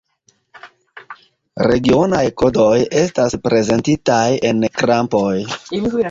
[1.71, 2.69] Regionaj kodoj
[3.01, 5.29] estas prezentitaj en krampoj.